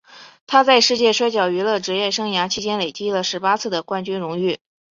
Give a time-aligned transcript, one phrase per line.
[0.47, 4.57] 他在世界摔角娱乐职业生涯期间累计了十八次的冠军荣誉。